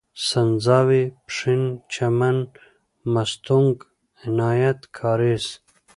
[0.27, 1.63] سنځاوۍ، پښين،
[1.93, 2.37] چمن،
[3.13, 3.75] مستونگ،
[4.25, 5.45] عنايت کارېز